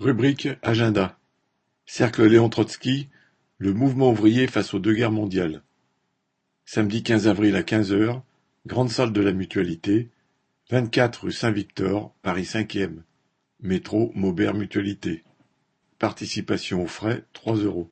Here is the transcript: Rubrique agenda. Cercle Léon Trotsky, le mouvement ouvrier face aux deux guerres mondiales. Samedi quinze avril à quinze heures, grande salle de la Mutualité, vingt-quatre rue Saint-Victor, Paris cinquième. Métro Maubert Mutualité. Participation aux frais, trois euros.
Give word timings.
Rubrique 0.00 0.48
agenda. 0.62 1.20
Cercle 1.86 2.24
Léon 2.26 2.48
Trotsky, 2.48 3.08
le 3.58 3.72
mouvement 3.72 4.10
ouvrier 4.10 4.48
face 4.48 4.74
aux 4.74 4.80
deux 4.80 4.92
guerres 4.92 5.12
mondiales. 5.12 5.62
Samedi 6.64 7.04
quinze 7.04 7.28
avril 7.28 7.54
à 7.54 7.62
quinze 7.62 7.92
heures, 7.92 8.24
grande 8.66 8.90
salle 8.90 9.12
de 9.12 9.20
la 9.20 9.32
Mutualité, 9.32 10.10
vingt-quatre 10.68 11.24
rue 11.24 11.32
Saint-Victor, 11.32 12.12
Paris 12.22 12.44
cinquième. 12.44 13.04
Métro 13.60 14.10
Maubert 14.16 14.54
Mutualité. 14.54 15.22
Participation 16.00 16.82
aux 16.82 16.88
frais, 16.88 17.24
trois 17.32 17.56
euros. 17.56 17.82